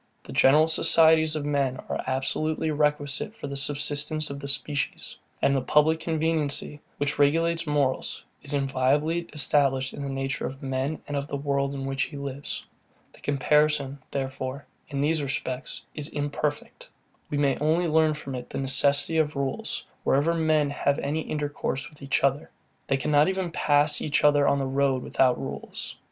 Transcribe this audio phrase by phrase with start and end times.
[0.23, 5.55] The general societies of men are absolutely requisite for the subsistence of the species; and
[5.55, 11.15] the public conveniency, which regulates morals, is inviolably established in the nature of man, and
[11.15, 12.65] of the world, in which he lives.
[13.13, 16.89] The comparison, therefore, in these respects, is very imperfect.
[17.29, 21.87] We may only learn from it the necessity of rules, wherever men have any intercourse
[21.91, 22.49] with each other.
[22.87, 25.95] They cannot even pass each other on the road without rules.